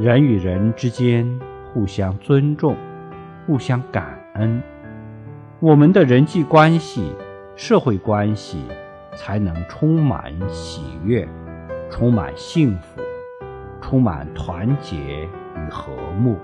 [0.00, 2.74] 人与人之间互相尊重
[3.46, 4.62] 互相感恩。
[5.58, 7.12] 我们的人际关系
[7.54, 8.64] 社会关系
[9.14, 11.28] 才能充满喜悦
[11.90, 13.02] 充满幸福
[13.82, 16.38] 充满团结与和睦。